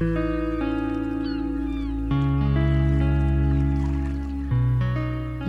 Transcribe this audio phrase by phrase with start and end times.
[0.00, 0.08] Les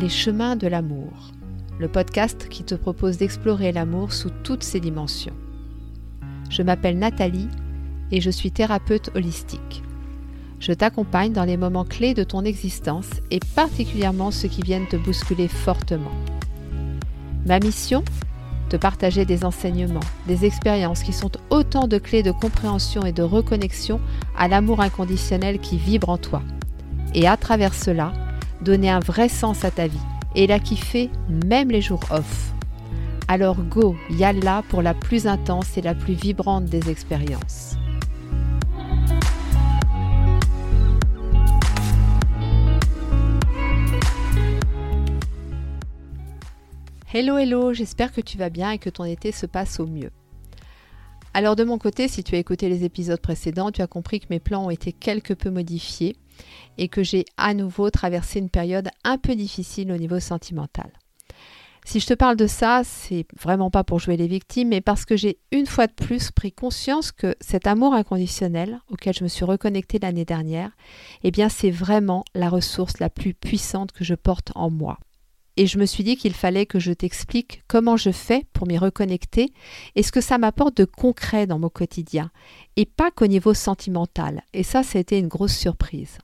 [0.10, 1.32] chemins de l'amour,
[1.80, 5.38] le podcast qui te propose d'explorer l'amour sous toutes ses dimensions.
[6.50, 7.48] Je m'appelle Nathalie
[8.12, 9.84] et je suis thérapeute holistique.
[10.60, 14.98] Je t'accompagne dans les moments clés de ton existence et particulièrement ceux qui viennent te
[14.98, 16.12] bousculer fortement.
[17.46, 18.04] Ma mission
[18.72, 23.22] Te partager des enseignements, des expériences qui sont autant de clés de compréhension et de
[23.22, 24.00] reconnexion
[24.38, 26.42] à l'amour inconditionnel qui vibre en toi.
[27.14, 28.14] Et à travers cela,
[28.62, 30.00] donner un vrai sens à ta vie
[30.38, 31.10] et la kiffer
[31.44, 32.54] même les jours off.
[33.28, 37.76] Alors go, yalla pour la plus intense et la plus vibrante des expériences.
[47.14, 50.12] Hello hello, j'espère que tu vas bien et que ton été se passe au mieux.
[51.34, 54.28] Alors de mon côté, si tu as écouté les épisodes précédents, tu as compris que
[54.30, 56.16] mes plans ont été quelque peu modifiés
[56.78, 60.90] et que j'ai à nouveau traversé une période un peu difficile au niveau sentimental.
[61.84, 65.04] Si je te parle de ça, c'est vraiment pas pour jouer les victimes, mais parce
[65.04, 69.30] que j'ai une fois de plus pris conscience que cet amour inconditionnel auquel je me
[69.30, 70.72] suis reconnectée l'année dernière,
[71.24, 74.98] eh bien c'est vraiment la ressource la plus puissante que je porte en moi.
[75.58, 78.78] Et je me suis dit qu'il fallait que je t'explique comment je fais pour m'y
[78.78, 79.52] reconnecter
[79.96, 82.32] et ce que ça m'apporte de concret dans mon quotidien,
[82.78, 84.44] et pas qu'au niveau sentimental.
[84.54, 86.18] Et ça, été une grosse surprise.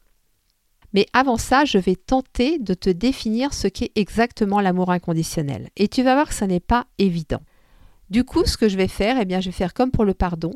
[0.93, 5.69] Mais avant ça, je vais tenter de te définir ce qu'est exactement l'amour inconditionnel.
[5.75, 7.41] Et tu vas voir que ça n'est pas évident.
[8.09, 10.13] Du coup, ce que je vais faire, eh bien, je vais faire comme pour le
[10.13, 10.53] pardon.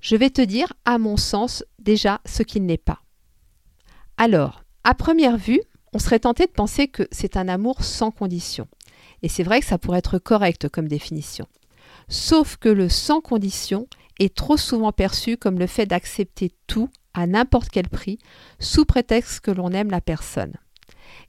[0.00, 3.02] Je vais te dire, à mon sens, déjà ce qu'il n'est pas.
[4.16, 5.60] Alors, à première vue,
[5.92, 8.68] on serait tenté de penser que c'est un amour sans condition.
[9.22, 11.46] Et c'est vrai que ça pourrait être correct comme définition.
[12.08, 13.86] Sauf que le sans condition
[14.18, 18.18] est trop souvent perçu comme le fait d'accepter tout à n'importe quel prix,
[18.60, 20.54] sous prétexte que l'on aime la personne.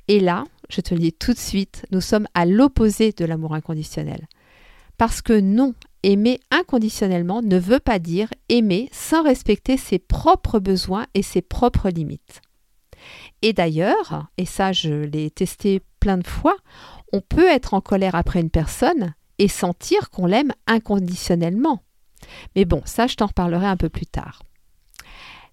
[0.08, 3.54] Et là, je te le dis tout de suite, nous sommes à l'opposé de l'amour
[3.54, 4.28] inconditionnel.
[4.98, 5.74] Parce que non,
[6.04, 11.90] aimer inconditionnellement ne veut pas dire aimer sans respecter ses propres besoins et ses propres
[11.90, 12.42] limites.
[13.42, 16.58] Et d'ailleurs, et ça je l'ai testé plein de fois,
[17.14, 21.82] on peut être en colère après une personne et sentir qu'on l'aime inconditionnellement.
[22.56, 24.44] Mais bon, ça je t'en reparlerai un peu plus tard.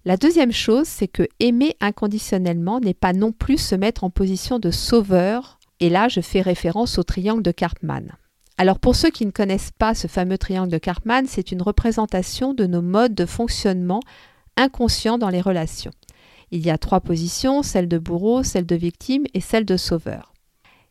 [0.05, 4.59] La deuxième chose, c'est que aimer inconditionnellement n'est pas non plus se mettre en position
[4.59, 8.15] de sauveur, et là je fais référence au triangle de Karpman.
[8.57, 12.53] Alors pour ceux qui ne connaissent pas ce fameux triangle de Karpman, c'est une représentation
[12.53, 13.99] de nos modes de fonctionnement
[14.55, 15.91] inconscients dans les relations.
[16.51, 20.33] Il y a trois positions, celle de bourreau, celle de victime et celle de sauveur.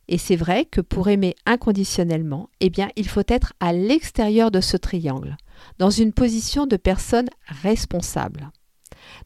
[0.08, 4.60] Et c'est vrai que pour aimer inconditionnellement, eh bien, il faut être à l'extérieur de
[4.60, 5.36] ce triangle,
[5.78, 8.50] dans une position de personne responsable.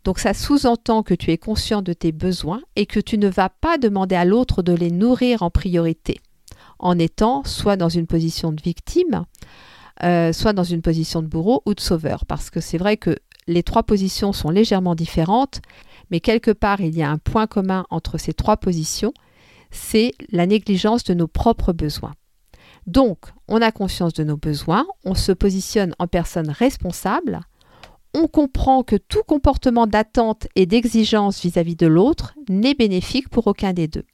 [0.05, 3.49] Donc ça sous-entend que tu es conscient de tes besoins et que tu ne vas
[3.49, 6.21] pas demander à l'autre de les nourrir en priorité,
[6.79, 9.25] en étant soit dans une position de victime,
[10.03, 12.25] euh, soit dans une position de bourreau ou de sauveur.
[12.25, 13.17] Parce que c'est vrai que
[13.47, 15.61] les trois positions sont légèrement différentes,
[16.11, 19.13] mais quelque part il y a un point commun entre ces trois positions,
[19.71, 22.15] c'est la négligence de nos propres besoins.
[22.87, 27.41] Donc, on a conscience de nos besoins, on se positionne en personne responsable,
[28.15, 33.73] on comprend que tout comportement d'attente et d'exigence vis-à-vis de l'autre n'est bénéfique pour aucun
[33.73, 34.05] des deux.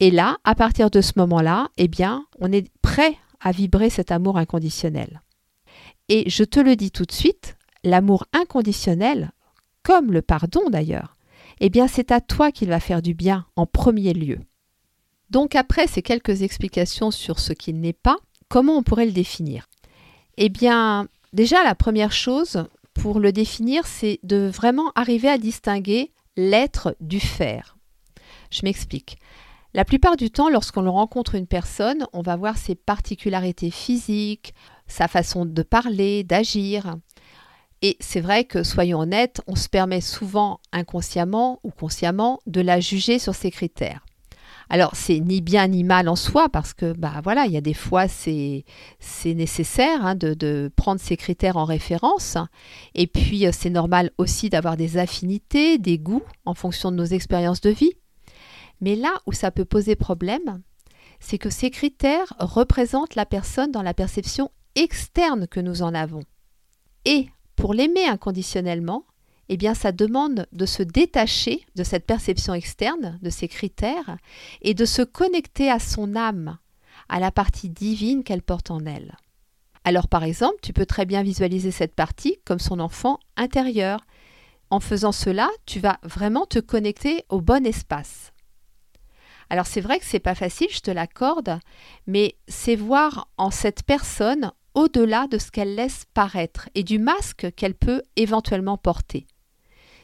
[0.00, 4.10] Et là, à partir de ce moment-là, eh bien, on est prêt à vibrer cet
[4.10, 5.20] amour inconditionnel.
[6.08, 9.30] Et je te le dis tout de suite, l'amour inconditionnel,
[9.82, 11.16] comme le pardon d'ailleurs,
[11.60, 14.38] eh bien, c'est à toi qu'il va faire du bien en premier lieu.
[15.30, 18.16] Donc après ces quelques explications sur ce qu'il n'est pas,
[18.48, 19.68] comment on pourrait le définir?
[20.36, 26.12] Eh bien, déjà la première chose, pour le définir, c'est de vraiment arriver à distinguer
[26.36, 27.76] l'être du faire.
[28.50, 29.18] Je m'explique.
[29.72, 34.52] La plupart du temps, lorsqu'on rencontre une personne, on va voir ses particularités physiques,
[34.88, 36.96] sa façon de parler, d'agir.
[37.82, 42.78] Et c'est vrai que, soyons honnêtes, on se permet souvent inconsciemment ou consciemment de la
[42.78, 44.04] juger sur ses critères.
[44.72, 47.60] Alors, c'est ni bien ni mal en soi, parce que, bah voilà, il y a
[47.60, 48.64] des fois, c'est,
[49.24, 52.36] nécessaire hein, de, prendre ces critères en référence.
[52.94, 57.04] Et puis, euh, c'est normal aussi d'avoir des affinités, des goûts en fonction de nos
[57.04, 57.94] expériences de vie.
[58.80, 60.62] Mais là où ça peut poser problème,
[61.18, 66.22] c'est que ces critères représentent la personne dans la perception externe que nous en avons.
[67.04, 67.28] Et
[67.60, 69.04] pour l'aimer inconditionnellement,
[69.50, 74.16] eh bien ça demande de se détacher de cette perception externe, de ces critères,
[74.62, 76.56] et de se connecter à son âme,
[77.10, 79.14] à la partie divine qu'elle porte en elle.
[79.84, 84.00] Alors par exemple, tu peux très bien visualiser cette partie comme son enfant intérieur,
[84.70, 88.32] en faisant cela, tu vas vraiment te connecter au bon espace.
[89.50, 91.58] Alors c'est vrai que c'est pas facile, je te l'accorde,
[92.06, 97.52] mais c'est voir en cette personne au-delà de ce qu'elle laisse paraître et du masque
[97.56, 99.26] qu'elle peut éventuellement porter.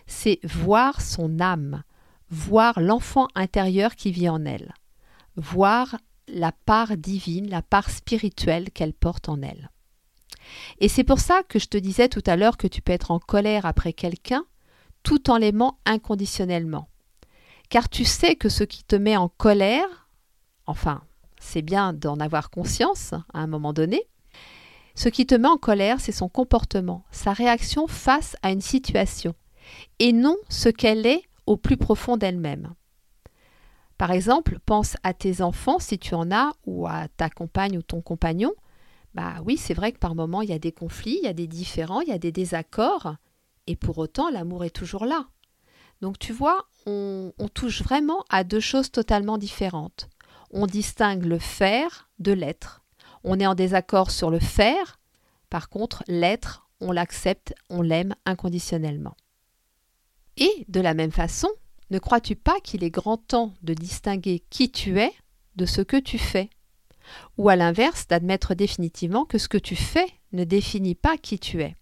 [0.06, 1.82] C'est voir son âme,
[2.30, 4.74] voir l'enfant intérieur qui vit en elle,
[5.36, 5.96] voir
[6.28, 9.70] la part divine, la part spirituelle qu'elle porte en elle.
[10.78, 13.10] Et c'est pour ça que je te disais tout à l'heure que tu peux être
[13.10, 14.44] en colère après quelqu'un
[15.02, 16.88] tout en l'aimant inconditionnellement.
[17.68, 20.08] Car tu sais que ce qui te met en colère,
[20.66, 21.02] enfin,
[21.40, 24.02] c'est bien d'en avoir conscience à un moment donné,
[24.96, 29.34] ce qui te met en colère, c'est son comportement, sa réaction face à une situation,
[29.98, 32.72] et non ce qu'elle est au plus profond d'elle-même.
[33.98, 37.82] Par exemple, pense à tes enfants si tu en as, ou à ta compagne ou
[37.82, 38.52] ton compagnon.
[39.14, 41.34] Bah oui, c'est vrai que par moments il y a des conflits, il y a
[41.34, 43.16] des différends, il y a des désaccords,
[43.66, 45.26] et pour autant l'amour est toujours là.
[46.00, 50.08] Donc tu vois, on, on touche vraiment à deux choses totalement différentes.
[50.50, 52.82] On distingue le faire de l'être.
[53.24, 54.98] On est en désaccord sur le faire,
[55.50, 59.16] par contre l'être, on l'accepte, on l'aime inconditionnellement.
[60.36, 61.48] Et de la même façon,
[61.90, 65.12] ne crois-tu pas qu'il est grand temps de distinguer qui tu es
[65.56, 66.50] de ce que tu fais?
[67.38, 71.62] Ou à l'inverse, d'admettre définitivement que ce que tu fais ne définit pas qui tu
[71.62, 71.74] es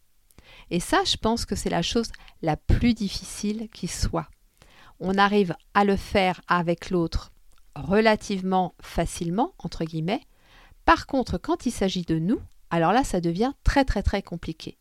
[0.70, 4.28] Et ça, je pense que c'est la chose la plus difficile qui soit.
[5.00, 7.32] On arrive à le faire avec l'autre
[7.74, 10.20] relativement facilement, entre guillemets.
[10.84, 12.40] Par contre, quand il s'agit de nous,
[12.70, 14.76] alors là, ça devient très très très compliqué.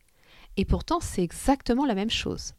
[0.57, 2.53] Et pourtant, c'est exactement la même chose.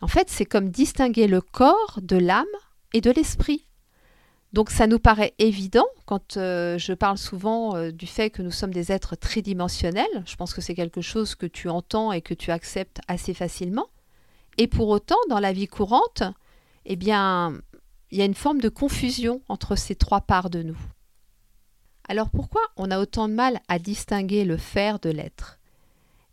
[0.00, 2.44] En fait, c'est comme distinguer le corps de l'âme
[2.92, 3.66] et de l'esprit.
[4.52, 8.50] Donc ça nous paraît évident quand euh, je parle souvent euh, du fait que nous
[8.50, 10.22] sommes des êtres tridimensionnels.
[10.24, 13.88] Je pense que c'est quelque chose que tu entends et que tu acceptes assez facilement.
[14.56, 16.22] Et pour autant, dans la vie courante,
[16.86, 17.60] eh bien,
[18.10, 20.78] il y a une forme de confusion entre ces trois parts de nous.
[22.08, 25.58] Alors pourquoi on a autant de mal à distinguer le faire de l'être?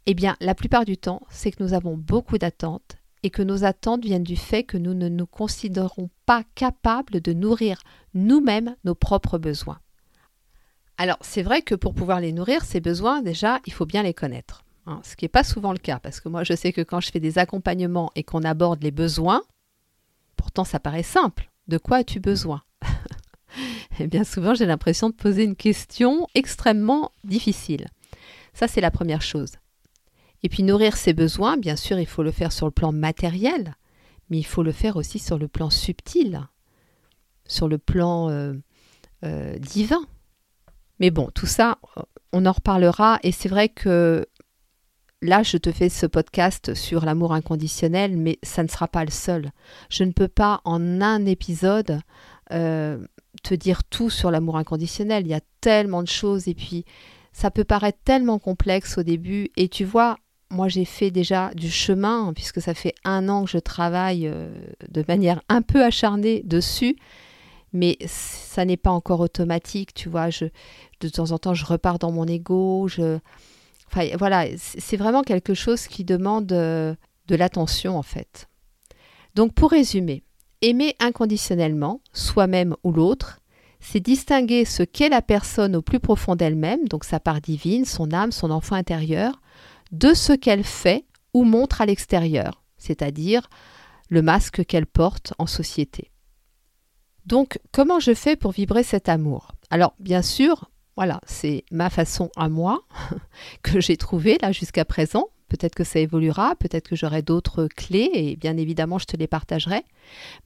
[0.05, 3.63] Eh bien, la plupart du temps, c'est que nous avons beaucoup d'attentes et que nos
[3.63, 7.81] attentes viennent du fait que nous ne nous considérons pas capables de nourrir
[8.13, 9.79] nous-mêmes nos propres besoins.
[10.97, 14.13] Alors c'est vrai que pour pouvoir les nourrir, ces besoins, déjà, il faut bien les
[14.13, 14.63] connaître.
[14.85, 16.99] Hein, ce qui n'est pas souvent le cas, parce que moi je sais que quand
[16.99, 19.41] je fais des accompagnements et qu'on aborde les besoins,
[20.35, 21.49] pourtant ça paraît simple.
[21.69, 22.61] De quoi as-tu besoin?
[23.99, 27.87] Et bien souvent j'ai l'impression de poser une question extrêmement difficile.
[28.53, 29.53] Ça c'est la première chose.
[30.43, 33.75] Et puis nourrir ses besoins, bien sûr, il faut le faire sur le plan matériel,
[34.29, 36.41] mais il faut le faire aussi sur le plan subtil,
[37.47, 38.53] sur le plan euh,
[39.23, 40.05] euh, divin.
[40.99, 41.79] Mais bon, tout ça,
[42.33, 43.19] on en reparlera.
[43.23, 44.27] Et c'est vrai que
[45.21, 49.11] là, je te fais ce podcast sur l'amour inconditionnel, mais ça ne sera pas le
[49.11, 49.51] seul.
[49.89, 52.01] Je ne peux pas en un épisode
[52.49, 55.25] te dire tout sur l'amour inconditionnel.
[55.25, 56.85] Il y a tellement de choses et puis
[57.33, 59.49] ça peut paraître tellement complexe au début.
[59.57, 60.17] Et tu vois,
[60.49, 64.53] moi j'ai fait déjà du chemin, puisque ça fait un an que je travaille euh,
[64.89, 66.95] de manière un peu acharnée dessus,
[67.73, 70.29] mais ça n'est pas encore automatique, tu vois.
[70.29, 70.45] Je,
[71.01, 72.87] de temps en temps, je repars dans mon ego.
[72.87, 73.17] Je,
[73.87, 76.93] enfin, voilà, c'est vraiment quelque chose qui demande euh,
[77.27, 78.47] de l'attention en fait.
[79.33, 80.23] Donc pour résumer,
[80.63, 83.41] aimer inconditionnellement, soi-même ou l'autre,
[83.79, 88.13] c'est distinguer ce qu'est la personne au plus profond d'elle-même, donc sa part divine, son
[88.13, 89.41] âme, son enfant intérieur,
[89.91, 93.49] de ce qu'elle fait ou montre à l'extérieur, c'est-à-dire
[94.09, 96.11] le masque qu'elle porte en société.
[97.25, 99.51] Donc, comment je fais pour vibrer cet amour?
[99.69, 102.83] Alors, bien sûr, voilà, c'est ma façon à moi
[103.63, 105.27] que j'ai trouvée là jusqu'à présent.
[105.53, 109.27] Peut-être que ça évoluera, peut-être que j'aurai d'autres clés et bien évidemment je te les
[109.27, 109.83] partagerai.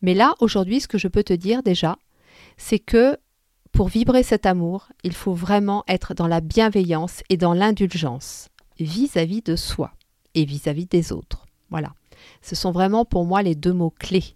[0.01, 1.95] Mais là, aujourd'hui, ce que je peux te dire déjà,
[2.57, 3.17] c'est que
[3.71, 8.49] pour vibrer cet amour, il faut vraiment être dans la bienveillance et dans l'indulgence
[8.81, 9.93] vis-à-vis de soi
[10.35, 11.45] et vis-à-vis des autres.
[11.69, 11.93] Voilà.
[12.41, 14.35] Ce sont vraiment pour moi les deux mots clés.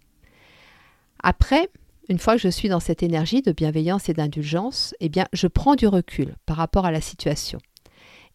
[1.22, 1.68] Après,
[2.08, 5.48] une fois que je suis dans cette énergie de bienveillance et d'indulgence, eh bien, je
[5.48, 7.58] prends du recul par rapport à la situation.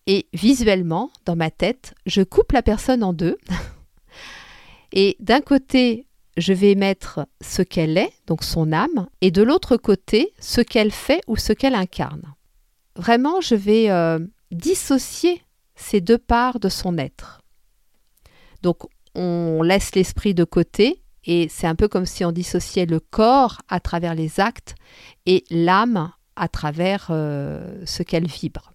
[0.08, 3.38] Et visuellement, dans ma tête, je coupe la personne en deux.
[4.94, 9.76] et d'un côté, je vais mettre ce qu'elle est, donc son âme, et de l'autre
[9.76, 12.34] côté, ce qu'elle fait ou ce qu'elle incarne.
[12.96, 14.20] Vraiment, je vais euh,
[14.52, 15.44] dissocier
[15.76, 17.42] ces deux parts de son être.
[18.64, 18.84] Donc
[19.14, 23.62] on laisse l'esprit de côté et c'est un peu comme si on dissociait le corps
[23.68, 24.76] à travers les actes
[25.26, 28.74] et l'âme à travers euh, ce qu'elle vibre.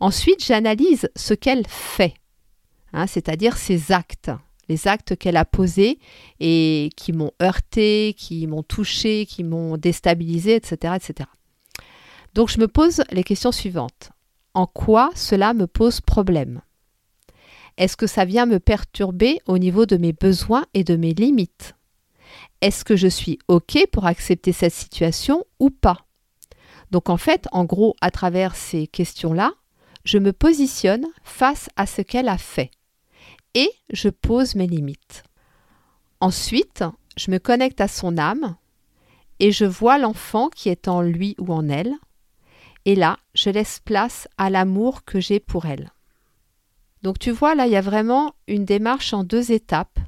[0.00, 2.14] Ensuite, j'analyse ce qu'elle fait,
[2.92, 4.30] hein, c'est-à-dire ses actes.
[4.68, 5.98] les actes qu'elle a posés
[6.40, 11.28] et qui m'ont heurté, qui m'ont touché, qui m'ont déstabilisé, etc., etc.
[12.34, 14.10] Donc je me pose les questions suivantes.
[14.54, 16.60] En quoi cela me pose problème?
[17.76, 21.74] Est-ce que ça vient me perturber au niveau de mes besoins et de mes limites?
[22.60, 26.06] Est-ce que je suis OK pour accepter cette situation ou pas?
[26.90, 29.52] Donc en fait, en gros, à travers ces questions-là,
[30.04, 32.70] je me positionne face à ce qu'elle a fait
[33.54, 35.24] et je pose mes limites.
[36.20, 36.84] Ensuite,
[37.16, 38.56] je me connecte à son âme
[39.40, 41.94] et je vois l'enfant qui est en lui ou en elle.
[42.84, 45.92] Et là, je laisse place à l'amour que j'ai pour elle.
[47.02, 49.98] Donc tu vois, là, il y a vraiment une démarche en deux étapes.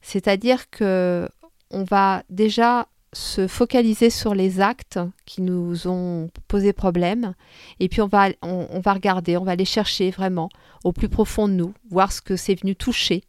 [0.00, 1.28] C'est-à-dire que
[1.70, 7.34] on va déjà se focaliser sur les actes qui nous ont posé problème
[7.80, 10.48] et puis on va, on, va regarder, on va aller chercher vraiment
[10.84, 13.24] au plus profond de nous, voir ce que c'est venu toucher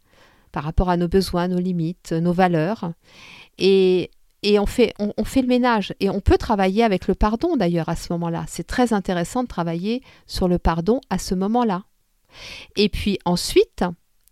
[0.51, 2.91] par rapport à nos besoins, nos limites, nos valeurs
[3.57, 4.11] et,
[4.43, 7.89] et on, fait, on, fait le ménage et on peut travailler avec le pardon d'ailleurs
[7.89, 8.45] à ce moment-là.
[8.47, 11.83] C'est très intéressant de travailler sur le pardon à ce moment-là.
[12.75, 13.83] Et puis ensuite,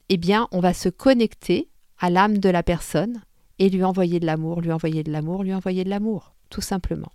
[0.09, 3.21] eh bien, on va se connecter à l'âme de la personne
[3.59, 7.11] et lui envoyer de l'amour, lui envoyer de l'amour, lui envoyer de l'amour, tout simplement.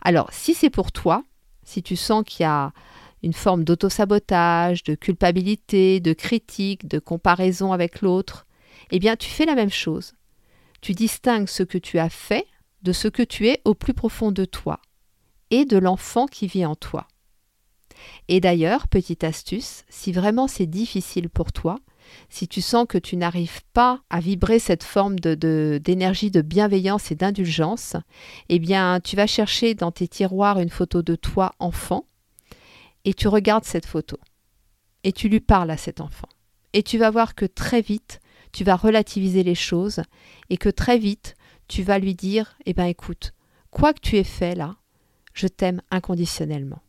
[0.00, 1.24] Alors, si c'est pour toi,
[1.64, 2.72] si tu sens qu'il y a
[3.22, 8.46] une forme d'autosabotage, de culpabilité, de critique, de comparaison avec l'autre,
[8.90, 10.14] eh bien, tu fais la même chose.
[10.80, 12.46] Tu distingues ce que tu as fait
[12.82, 14.80] de ce que tu es au plus profond de toi
[15.50, 17.08] et de l'enfant qui vit en toi.
[18.28, 21.78] Et d'ailleurs, petite astuce, si vraiment c'est difficile pour toi,
[22.28, 27.10] si tu sens que tu n'arrives pas à vibrer cette forme d'énergie de, de bienveillance
[27.10, 27.96] et d'indulgence,
[28.48, 32.06] eh bien, tu vas chercher dans tes tiroirs une photo de toi enfant
[33.04, 34.18] et tu regardes cette photo
[35.04, 36.28] et tu lui parles à cet enfant.
[36.72, 38.20] Et tu vas voir que très vite,
[38.52, 40.02] tu vas relativiser les choses
[40.50, 41.34] et que très vite,
[41.66, 43.32] tu vas lui dire Eh bien, écoute,
[43.70, 44.76] quoi que tu aies fait là,
[45.34, 46.82] je t'aime inconditionnellement.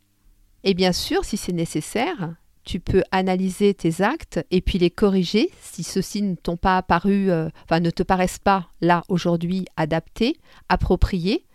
[0.64, 5.50] Et bien sûr, si c'est nécessaire, tu peux analyser tes actes et puis les corriger
[5.62, 10.38] si ceux-ci ne t'ont pas apparu, euh, enfin ne te paraissent pas là aujourd'hui adaptés,
[10.70, 11.46] appropriés,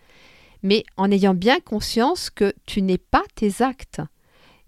[0.63, 4.01] mais en ayant bien conscience que tu n'es pas tes actes.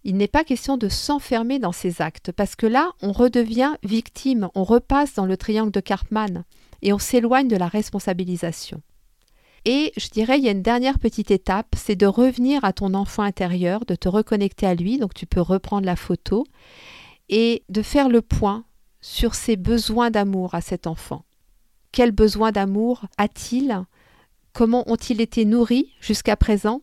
[0.03, 4.48] Il n'est pas question de s'enfermer dans ces actes, parce que là, on redevient victime,
[4.56, 6.44] on repasse dans le triangle de Karpman
[6.82, 8.82] et on s'éloigne de la responsabilisation.
[9.69, 12.93] Et je dirais, il y a une dernière petite étape, c'est de revenir à ton
[12.93, 16.45] enfant intérieur, de te reconnecter à lui, donc tu peux reprendre la photo,
[17.27, 18.63] et de faire le point
[19.01, 21.25] sur ses besoins d'amour à cet enfant.
[21.91, 23.83] Quels besoins d'amour a-t-il?
[24.53, 26.81] Comment ont-ils été nourris jusqu'à présent?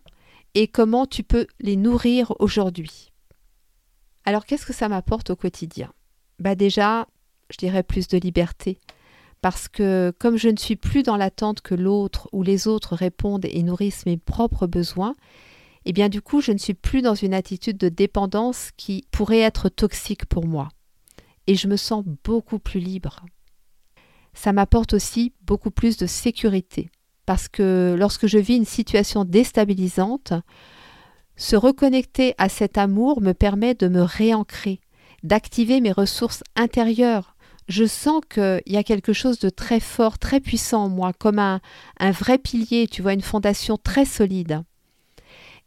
[0.52, 3.14] Et comment tu peux les nourrir aujourd'hui?
[4.26, 5.90] Alors qu'est-ce que ça m'apporte au quotidien?
[6.38, 7.08] Bah déjà,
[7.48, 8.78] je dirais plus de liberté,
[9.44, 13.44] parce que comme je ne suis plus dans l'attente que l'autre ou les autres répondent
[13.44, 15.14] et nourrissent mes propres besoins,
[15.84, 19.40] eh bien du coup je ne suis plus dans une attitude de dépendance qui pourrait
[19.40, 20.70] être toxique pour moi.
[21.46, 23.20] Et je me sens beaucoup plus libre.
[24.32, 26.88] Ça m'apporte aussi beaucoup plus de sécurité,
[27.26, 30.32] parce que lorsque je vis une situation déstabilisante,
[31.36, 34.80] se reconnecter à cet amour me permet de me réancrer,
[35.22, 37.33] d'activer mes ressources intérieures
[37.68, 41.38] je sens qu'il y a quelque chose de très fort, très puissant en moi, comme
[41.38, 41.61] un,
[42.11, 44.62] vrai pilier, tu vois, une fondation très solide.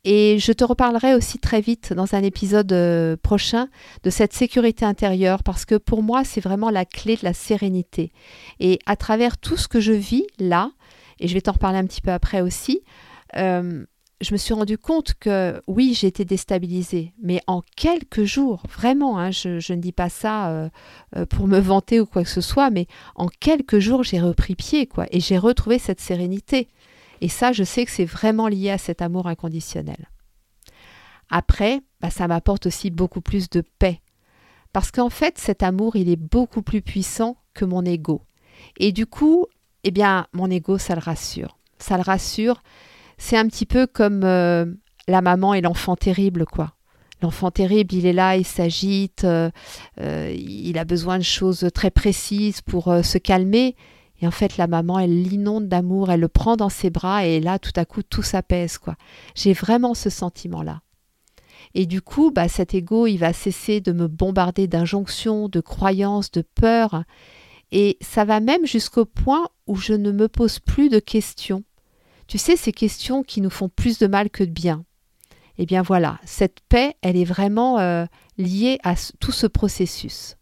[0.03, 3.67] Et je te reparlerai aussi très vite dans un épisode euh, prochain
[4.03, 8.13] de cette sécurité intérieure parce que pour moi c'est vraiment la clé de la sérénité.
[8.61, 10.71] Et à travers tout ce que je vis là,
[11.19, 12.83] et je vais t'en reparler un petit peu après aussi,
[13.35, 13.85] euh,
[14.19, 19.19] je me suis rendu compte que oui, j'ai été déstabilisée, mais en quelques jours, vraiment,
[19.19, 20.69] hein, je, ne dis pas ça euh,
[21.15, 24.55] euh, pour me vanter ou quoi que ce soit, mais en quelques jours, j'ai repris
[24.55, 26.67] pied, quoi, et j'ai retrouvé cette sérénité.
[27.21, 30.09] Et ça, je sais que c'est vraiment lié à cet amour inconditionnel.
[31.29, 34.01] Après, bah, ça m'apporte aussi beaucoup plus de paix,
[34.73, 38.23] parce qu'en fait, cet amour, il est beaucoup plus puissant que mon ego.
[38.77, 39.45] Et du coup,
[39.83, 41.57] eh bien, mon ego, ça le rassure.
[41.77, 42.63] Ça le rassure
[43.17, 44.65] c'est un petit peu comme euh,
[45.07, 46.73] la maman et l'enfant terrible, quoi.
[47.21, 49.49] L'enfant terrible, il est là, il s'agite, euh,
[49.99, 53.75] euh, il a besoin de choses très précises pour se calmer.
[54.21, 57.39] Et en fait, la maman, elle l'inonde d'amour, elle le prend dans ses bras et
[57.39, 58.95] là, tout à coup, tout s'apaise, quoi.
[59.35, 60.81] J'ai vraiment ce sentiment-là.
[61.73, 66.31] Et du coup, bah, cet ego, il va cesser de me bombarder d'injonctions, de croyances,
[66.31, 67.03] de peurs.
[67.71, 71.63] Et ça va même jusqu'au point où je ne me pose plus de questions.
[72.27, 74.83] Tu sais, ces questions qui nous font plus de mal que de bien.
[75.57, 78.05] Eh bien voilà, cette paix, elle est vraiment euh,
[78.37, 80.37] liée à tout ce processus.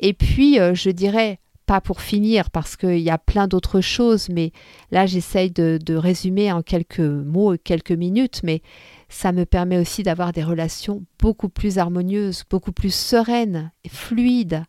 [0.00, 1.38] Et puis, euh, je dirais,
[1.68, 4.52] pas pour finir, parce qu'il y a plein d'autres choses, mais
[4.90, 8.62] là, j'essaye de, résumer en quelques mots, quelques minutes, mais
[9.10, 14.64] ça me permet aussi d'avoir des relations beaucoup plus harmonieuses, beaucoup plus sereines fluides.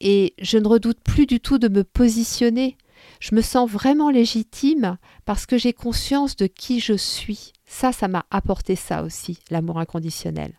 [0.00, 2.76] Et je ne redoute plus du tout de me positionner.
[3.20, 7.52] Je me sens vraiment légitime parce que j'ai conscience de qui je suis.
[7.66, 10.52] Ça, ça m'a apporté ça aussi, l'amour inconditionnel.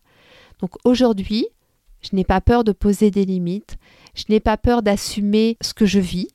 [0.59, 1.47] Donc aujourd'hui,
[2.01, 3.77] je n'ai pas peur de poser des limites,
[4.15, 6.29] je n'ai pas peur d'assumer ce que je vis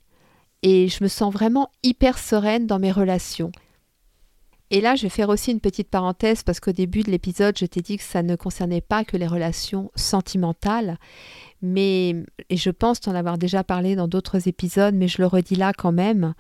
[0.62, 3.52] et je me sens vraiment hyper sereine dans mes relations.
[4.70, 7.66] Et là, je vais faire aussi une petite parenthèse parce qu'au début de l'épisode, je
[7.66, 10.98] t'ai dit que ça ne concernait pas que les relations sentimentales,
[11.60, 12.16] mais,
[12.48, 15.72] et je pense t'en avoir déjà parlé dans d'autres épisodes, mais je le redis là
[15.76, 16.34] quand même,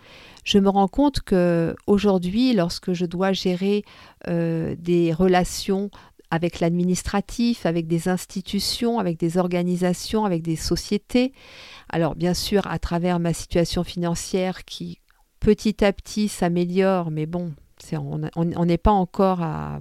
[0.44, 3.84] je me rends compte que aujourd'hui, lorsque je dois gérer
[4.28, 5.90] euh, des relations
[6.30, 11.32] avec l'administratif, avec des institutions, avec des organisations, avec des sociétés.
[11.88, 14.98] Alors bien sûr, à travers ma situation financière qui
[15.38, 17.52] petit à petit s'améliore, mais bon,
[17.92, 19.78] on n'est pas encore à,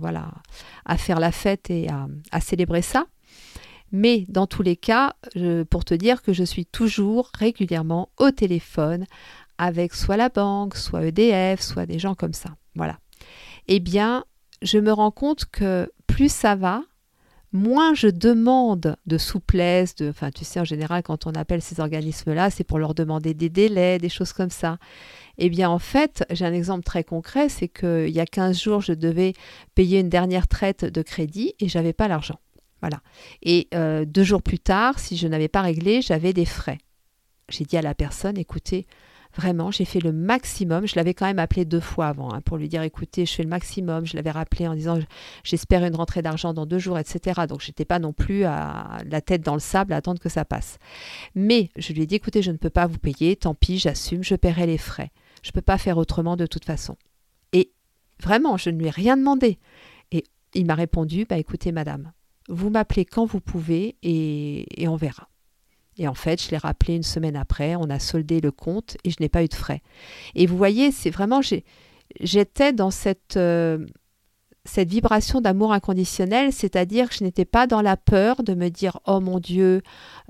[0.98, 3.06] faire la fête et à, célébrer ça.
[3.92, 5.14] Mais dans tous les cas,
[5.70, 9.06] pour te dire que je suis toujours régulièrement au téléphone
[9.58, 12.50] avec soit la banque, soit EDF, soit des gens comme ça.
[12.76, 12.98] Voilà.
[13.68, 14.26] Eh bien,
[14.62, 16.82] je me rends compte que plus ça va,
[17.54, 21.80] moins je demande de souplesse, de, enfin tu sais en général quand on appelle ces
[21.80, 24.78] organismes-là, c'est pour leur demander des délais, des choses comme ça.
[25.38, 28.82] Eh bien en fait, j'ai un exemple très concret, c'est qu'il y a 15 jours,
[28.82, 29.34] je devais
[29.76, 32.40] payer une dernière traite de crédit et j'avais pas l'argent.
[32.82, 33.02] Voilà.
[33.42, 36.80] Et euh, deux jours plus tard, si je n'avais pas réglé, j'avais des frais.
[37.50, 38.88] J'ai dit à la personne, écoutez,
[39.36, 40.86] Vraiment, j'ai fait le maximum.
[40.86, 43.44] Je l'avais quand même appelé deux fois avant hein, pour lui dire écoutez, je fais
[43.44, 44.06] le maximum.
[44.06, 45.00] Je l'avais rappelé en disant
[45.44, 47.42] j'espère une rentrée d'argent dans deux jours, etc.
[47.50, 50.46] Donc j'étais pas non plus à la tête dans le sable à attendre que ça
[50.46, 50.78] passe.
[51.34, 54.24] Mais je lui ai dit écoutez, je ne peux pas vous payer, tant pis, j'assume,
[54.24, 55.12] je paierai les frais.
[55.42, 56.96] Je ne peux pas faire autrement de toute façon.
[57.54, 57.72] Et
[58.22, 59.58] vraiment, je ne lui ai rien demandé.
[60.12, 62.12] Et il m'a répondu bah écoutez, madame,
[62.50, 65.28] vous m'appelez quand vous pouvez et on verra.
[65.98, 69.12] Et en fait, je l'ai rappelé une semaine après, on a soldé le compte et
[69.12, 69.82] je n'ai pas eu de frais.
[70.36, 71.42] Et vous voyez, c'est vraiment,
[72.20, 73.86] j'étais dans cette, euh,
[74.66, 79.00] cette vibration d'amour inconditionnel, c'est-à-dire que je n'étais pas dans la peur de me dire
[79.06, 79.82] oh mon Dieu,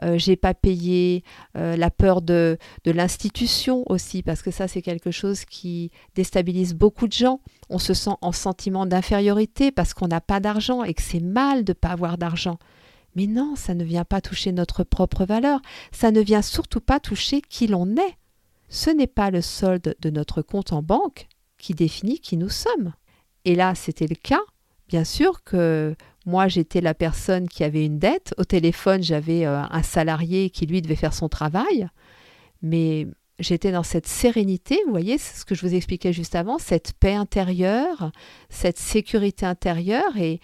[0.01, 1.23] euh, j'ai pas payé,
[1.55, 6.73] euh, la peur de, de l'institution aussi, parce que ça c'est quelque chose qui déstabilise
[6.73, 7.41] beaucoup de gens.
[7.69, 11.63] On se sent en sentiment d'infériorité parce qu'on n'a pas d'argent et que c'est mal
[11.63, 12.57] de ne pas avoir d'argent.
[13.15, 16.99] Mais non, ça ne vient pas toucher notre propre valeur, ça ne vient surtout pas
[16.99, 18.17] toucher qui l'on est.
[18.69, 22.93] Ce n'est pas le solde de notre compte en banque qui définit qui nous sommes.
[23.45, 24.41] Et là, c'était le cas.
[24.87, 25.95] Bien sûr que
[26.25, 28.33] moi, j'étais la personne qui avait une dette.
[28.37, 31.87] Au téléphone, j'avais euh, un salarié qui, lui, devait faire son travail.
[32.61, 33.07] Mais
[33.39, 36.93] j'étais dans cette sérénité, vous voyez, c'est ce que je vous expliquais juste avant, cette
[36.93, 38.11] paix intérieure,
[38.49, 40.17] cette sécurité intérieure.
[40.17, 40.39] Et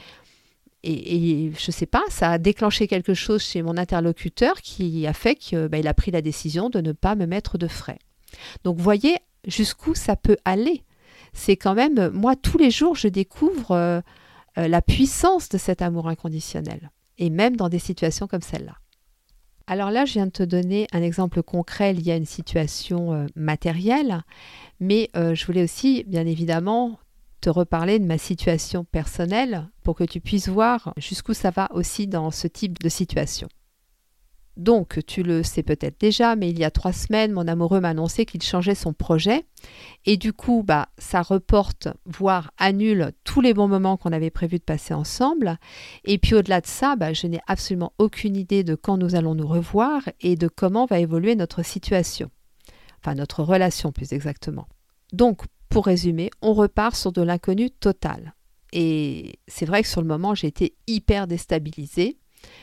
[0.84, 5.13] et, je ne sais pas, ça a déclenché quelque chose chez mon interlocuteur qui a
[5.13, 8.00] fait qu'il bah, a pris la décision de ne pas me mettre de frais.
[8.63, 10.84] Donc voyez jusqu'où ça peut aller.
[11.34, 14.02] C'est quand même, moi tous les jours, je découvre euh,
[14.58, 18.76] euh, la puissance de cet amour inconditionnel, et même dans des situations comme celle-là.
[19.68, 23.28] Alors là, je viens de te donner un exemple concret lié à une situation euh,
[23.36, 24.24] matérielle,
[24.80, 26.98] mais je voulais aussi, bien évidemment,
[27.39, 32.08] te reparler de ma situation personnelle pour que tu puisses voir jusqu'où ça va aussi
[32.08, 33.47] dans ce type de situation.
[34.60, 37.89] Donc, tu le sais peut-être déjà, mais il y a trois semaines, mon amoureux m'a
[37.89, 39.45] annoncé qu'il changeait son projet.
[40.06, 44.58] Et du coup, bah, ça reporte, voire annule tous les bons moments qu'on avait prévu
[44.58, 45.58] de passer ensemble.
[46.04, 49.34] Et puis au-delà de ça, bah, je n'ai absolument aucune idée de quand nous allons
[49.34, 52.30] nous revoir et de comment va évoluer notre situation.
[53.02, 54.67] Enfin, notre relation plus exactement.
[55.13, 58.34] Donc, pour résumer, on repart sur de l'inconnu total.
[58.74, 62.18] Et c'est vrai que sur le moment, j'ai été hyper déstabilisée.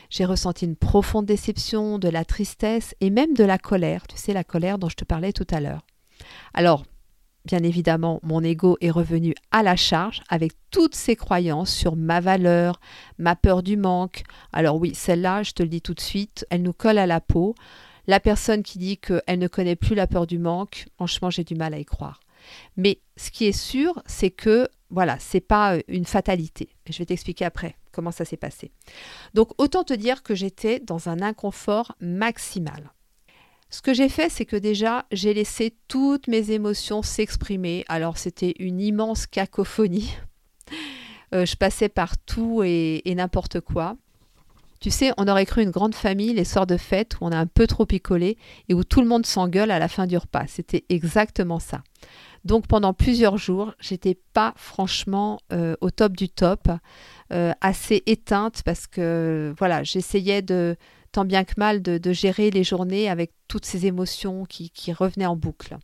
[0.09, 4.07] J'ai ressenti une profonde déception, de la tristesse et même de la colère.
[4.07, 5.85] Tu sais, la colère dont je te parlais tout à l'heure.
[6.53, 6.85] Alors,
[7.45, 12.19] bien évidemment, mon ego est revenu à la charge avec toutes ses croyances sur ma
[12.19, 12.79] valeur,
[13.17, 14.23] ma peur du manque.
[14.51, 17.21] Alors oui, celle-là, je te le dis tout de suite, elle nous colle à la
[17.21, 17.55] peau.
[18.07, 21.55] La personne qui dit qu'elle ne connaît plus la peur du manque, franchement, j'ai du
[21.55, 22.21] mal à y croire.
[22.75, 26.69] Mais ce qui est sûr, c'est que voilà, c'est pas euh, une fatalité.
[26.89, 28.71] Je vais t'expliquer après comment ça s'est passé.
[29.33, 32.93] Donc autant te dire que j'étais dans un inconfort maximal.
[33.69, 37.83] Ce que j'ai fait, c'est que déjà, j'ai laissé toutes mes émotions s'exprimer.
[37.89, 40.13] Alors c'était une immense cacophonie.
[41.35, 43.97] Euh, je passais par tout et, et n'importe quoi.
[44.79, 47.37] Tu sais, on aurait cru une grande famille les soirs de fête où on a
[47.37, 48.37] un peu trop picolé
[48.69, 50.45] et où tout le monde s'engueule à la fin du repas.
[50.47, 51.83] C'était exactement ça.
[52.47, 56.69] Donc pendant plusieurs jours, j'étais pas franchement euh, au top du top,
[57.33, 60.77] euh, assez éteinte parce que voilà, j'essayais de
[61.11, 65.25] tant bien que mal de, gérer les journées avec toutes ces émotions qui, qui revenaient
[65.25, 65.77] en boucle.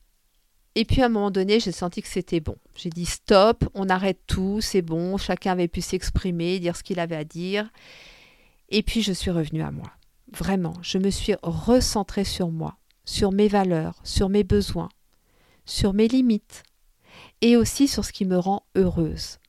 [0.75, 2.55] Et puis à un moment donné, j'ai senti que c'était bon.
[2.75, 7.01] J'ai dit stop, on arrête tout, c'est bon, chacun avait pu s'exprimer, dire ce qu'il
[7.01, 7.69] avait à dire.
[8.69, 9.91] Et puis je suis revenue à moi.
[10.31, 14.87] Vraiment, je me suis recentrée sur moi, sur mes valeurs, sur mes besoins,
[15.65, 16.63] sur mes limites
[17.41, 19.39] et aussi sur ce qui me rend heureuse.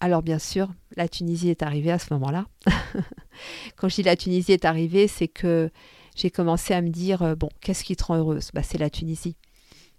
[0.00, 2.46] Alors bien sûr, la Tunisie est arrivée à ce moment-là.
[3.76, 5.70] Quand je dis la Tunisie est arrivée, c'est que
[6.16, 8.50] j'ai commencé à me dire, euh, bon, qu'est-ce qui te rend heureuse?
[8.52, 9.36] Bah, C'est la Tunisie.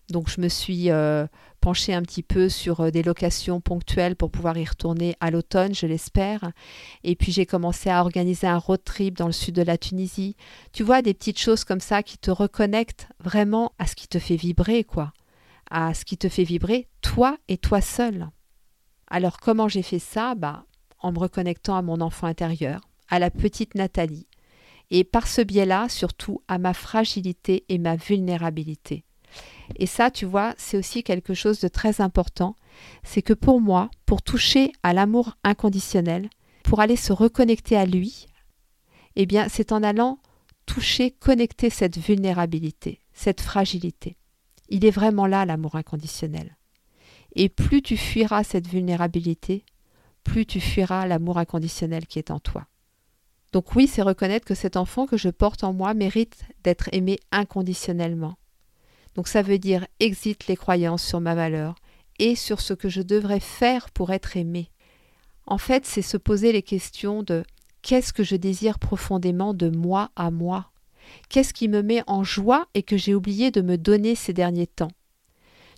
[0.09, 1.25] Donc je me suis euh,
[1.61, 5.73] penchée un petit peu sur euh, des locations ponctuelles pour pouvoir y retourner à l'automne,
[5.73, 6.51] je l'espère.
[7.05, 10.35] Et puis j'ai commencé à organiser un road trip dans le sud de la Tunisie.
[10.73, 14.19] Tu vois, des petites choses comme ça qui te reconnectent vraiment à ce qui te
[14.19, 15.13] fait vibrer, quoi.
[15.69, 18.29] À ce qui te fait vibrer, toi et toi seul.
[19.07, 20.35] Alors comment j'ai fait ça?
[20.35, 20.65] Bah,
[20.99, 24.27] En me reconnectant à mon enfant intérieur, à la petite Nathalie.
[24.91, 29.03] Et par ce biais-là, surtout à ma fragilité et ma vulnérabilité.
[29.77, 32.55] Et ça, tu vois, c'est aussi quelque chose de très important.
[33.03, 36.29] C'est que pour moi, pour toucher à l'amour inconditionnel,
[36.63, 38.27] pour aller se reconnecter à lui,
[39.15, 40.19] eh bien, c'est en allant
[40.65, 44.17] toucher, connecter cette vulnérabilité, cette fragilité.
[44.73, 46.57] Il est vraiment là, l'amour inconditionnel.
[47.35, 49.65] Et plus tu fuiras cette vulnérabilité,
[50.23, 52.65] plus tu fuiras l'amour inconditionnel qui est en toi.
[53.51, 57.19] Donc oui, c'est reconnaître que cet enfant que je porte en moi mérite d'être aimé
[57.31, 58.35] inconditionnellement,
[59.13, 61.75] donc ça veut dire exit les croyances sur ma valeur
[62.17, 64.71] et sur ce que je devrais faire pour être aimé.
[65.45, 67.43] En fait, c'est se poser les questions de
[67.83, 70.71] qu'est-ce que je désire profondément de moi à moi
[71.29, 74.67] Qu'est-ce qui me met en joie et que j'ai oublié de me donner ces derniers
[74.67, 74.91] temps?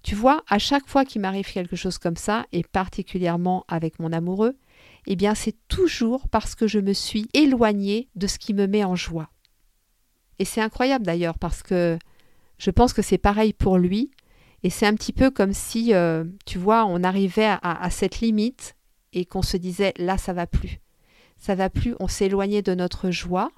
[0.04, 4.12] Tu vois, à chaque fois qu'il m'arrive quelque chose comme ça, et particulièrement avec mon
[4.12, 4.56] amoureux,
[5.08, 8.84] eh bien c'est toujours parce que je me suis éloignée de ce qui me met
[8.84, 9.30] en joie.
[10.40, 11.98] Et c'est incroyable d'ailleurs parce que
[12.58, 14.12] je pense que c'est pareil pour lui.
[14.64, 18.76] Et c'est un petit peu comme si, euh, tu vois, on arrivait à, cette limite
[19.14, 20.80] et qu'on se disait là, ça va plus.
[21.38, 23.52] Ça va plus, on s'éloignait de notre joie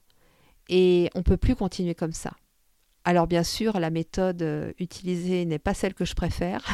[0.70, 2.32] et on peut plus continuer comme ça.
[3.04, 6.66] Alors bien sûr, la méthode euh, utilisée n'est pas celle que je préfère,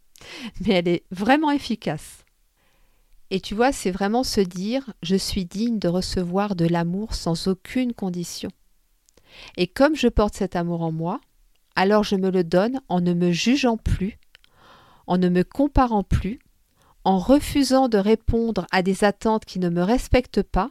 [0.60, 2.24] mais elle est vraiment efficace.
[3.30, 7.48] Et tu vois, c'est vraiment se dire je suis digne de recevoir de l'amour sans
[7.48, 8.50] aucune condition.
[9.56, 11.20] Et comme je porte cet amour en moi,
[11.74, 14.18] alors je me le donne en ne me jugeant plus,
[15.06, 16.38] en ne me comparant plus,
[17.04, 20.70] en refusant de répondre à des attentes qui ne me respectent pas,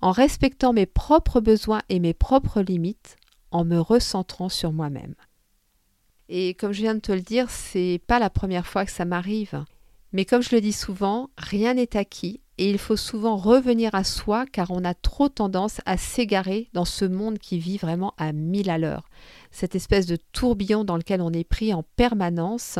[0.00, 3.16] en respectant mes propres besoins et mes propres limites,
[3.50, 5.14] en me recentrant sur moi-même.
[6.28, 9.06] Et comme je viens de te le dire, c'est pas la première fois que ça
[9.06, 9.64] m'arrive.
[10.12, 14.04] Mais comme je le dis souvent, rien n'est acquis et il faut souvent revenir à
[14.04, 18.32] soi car on a trop tendance à s'égarer dans ce monde qui vit vraiment à
[18.32, 19.08] mille à l'heure.
[19.50, 22.78] Cette espèce de tourbillon dans lequel on est pris en permanence.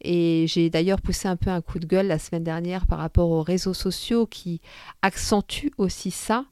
[0.00, 3.30] Et j'ai d'ailleurs poussé un peu un coup de gueule la semaine dernière par rapport
[3.30, 4.60] aux réseaux sociaux qui
[5.02, 6.44] accentuent aussi ça.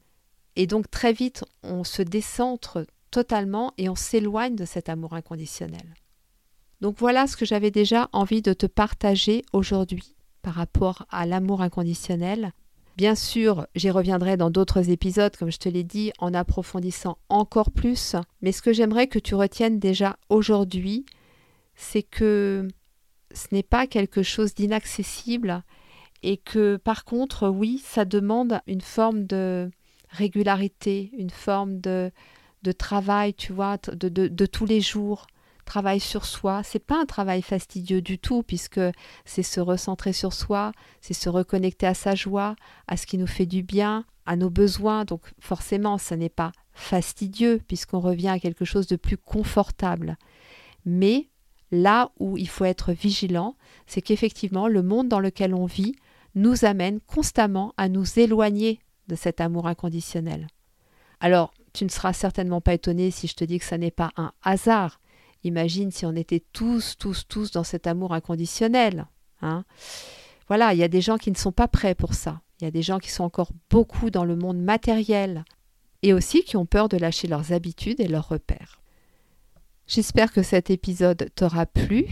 [0.55, 5.95] Et donc très vite, on se décentre totalement et on s'éloigne de cet amour inconditionnel.
[6.81, 11.61] Donc voilà ce que j'avais déjà envie de te partager aujourd'hui par rapport à l'amour
[11.61, 12.51] inconditionnel.
[12.95, 17.71] Bien sûr, j'y reviendrai dans d'autres épisodes, comme je te l'ai dit, en approfondissant encore
[17.71, 18.15] plus.
[18.41, 21.05] Mais ce que j'aimerais que tu retiennes déjà aujourd'hui,
[21.75, 22.69] c'est que
[23.33, 25.63] ce n'est pas quelque chose d'inaccessible
[26.23, 29.69] et que par contre, oui, ça demande une forme de
[30.09, 32.11] régularité, une forme de,
[32.77, 35.27] travail, tu vois, de tous les jours,
[35.65, 36.63] travail sur soi.
[36.63, 38.79] C'est pas un travail fastidieux du tout, puisque
[39.25, 42.55] c'est se recentrer sur soi, c'est se reconnecter à sa joie,
[42.87, 45.05] à ce qui nous fait du bien, à nos besoins.
[45.05, 50.17] Donc forcément, ça n'est pas fastidieux, puisqu'on revient à quelque chose de plus confortable.
[50.85, 51.29] Mais
[51.71, 53.55] là où il faut être vigilant,
[53.87, 55.95] c'est qu'effectivement, le monde dans lequel on vit
[56.35, 60.47] nous amène constamment à nous éloigner de cet amour inconditionnel.
[61.19, 64.11] Alors, tu ne seras certainement pas étonné si je te dis que ça n'est pas
[64.17, 64.99] un hasard,
[65.45, 69.05] Imagine si on était tous, tous, tous dans cet amour inconditionnel.
[69.43, 69.63] Hein.
[70.47, 72.41] Voilà, il y a des gens qui ne sont pas prêts pour ça.
[72.59, 75.45] Il y a des gens qui sont encore beaucoup dans le monde matériel
[76.01, 78.81] et aussi qui ont peur de lâcher leurs habitudes et leurs repères.
[79.85, 82.07] J'espère que cet épisode t'aura plu.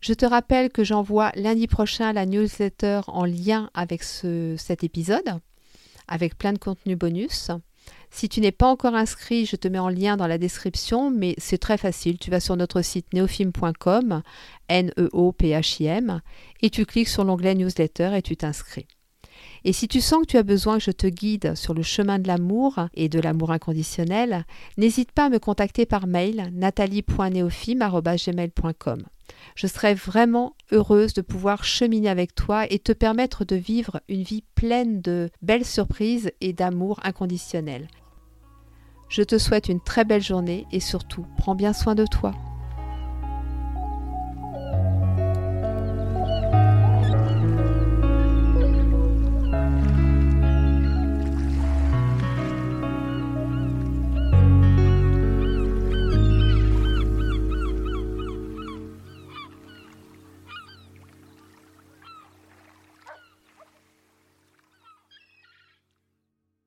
[0.00, 5.38] Je te rappelle que j'envoie lundi prochain la newsletter en lien avec ce, cet épisode,
[6.08, 7.52] avec plein de contenus bonus.
[8.14, 11.34] Si tu n'es pas encore inscrit, je te mets en lien dans la description, mais
[11.38, 12.18] c'est très facile.
[12.18, 14.20] Tu vas sur notre site neofim.com,
[14.68, 16.20] N-E-O-P-H-I-M,
[16.60, 18.86] et tu cliques sur l'onglet newsletter et tu t'inscris.
[19.64, 22.18] Et si tu sens que tu as besoin que je te guide sur le chemin
[22.18, 24.44] de l'amour et de l'amour inconditionnel,
[24.76, 29.04] n'hésite pas à me contacter par mail nathalie.neofim.gmail.com.
[29.56, 34.22] Je serai vraiment heureuse de pouvoir cheminer avec toi et te permettre de vivre une
[34.22, 37.88] vie pleine de belles surprises et d'amour inconditionnel.
[39.12, 42.32] Je te souhaite une très belle journée et surtout, prends bien soin de toi.